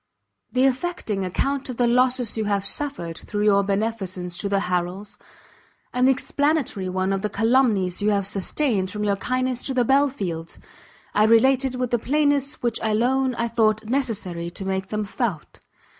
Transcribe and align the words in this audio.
The 0.51 0.65
affecting 0.65 1.23
account 1.23 1.69
of 1.69 1.77
the 1.77 1.85
losses 1.85 2.35
you 2.35 2.45
have 2.45 2.65
suffered 2.65 3.19
through 3.19 3.43
your 3.43 3.61
beneficence 3.63 4.35
to 4.39 4.49
the 4.49 4.61
Harrels, 4.61 5.19
and 5.93 6.07
the 6.07 6.11
explanatory 6.11 6.89
one 6.89 7.13
of 7.13 7.21
the 7.21 7.29
calumnies 7.29 8.01
you 8.01 8.09
have 8.09 8.25
sustained 8.25 8.89
from 8.89 9.03
your 9.03 9.17
kindness 9.17 9.61
to 9.67 9.75
the 9.75 9.85
Belfields, 9.85 10.57
I 11.13 11.25
related 11.25 11.75
with 11.75 11.91
the 11.91 11.99
plainness 11.99 12.63
which 12.63 12.79
alone 12.81 13.35
I 13.35 13.47
thought 13.47 13.85
necessary 13.85 14.49
to 14.49 14.65
make 14.65 14.87
them 14.87 15.05
felt. 15.05 15.59